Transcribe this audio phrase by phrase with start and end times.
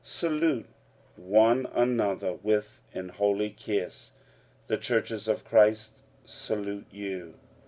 [0.03, 0.65] 45:016:016 Salute
[1.15, 4.09] one another with an holy kiss.
[4.65, 5.91] The churches of Christ
[6.25, 7.35] salute you.